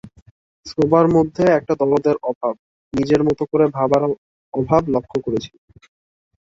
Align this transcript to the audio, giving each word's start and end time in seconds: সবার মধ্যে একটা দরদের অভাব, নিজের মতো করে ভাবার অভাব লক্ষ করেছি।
সবার 0.65 1.05
মধ্যে 1.15 1.43
একটা 1.57 1.73
দরদের 1.81 2.17
অভাব, 2.29 2.53
নিজের 2.93 3.21
মতো 3.23 3.43
করে 3.51 3.65
ভাবার 3.77 4.03
অভাব 4.53 4.81
লক্ষ 4.95 5.11
করেছি। 5.25 5.51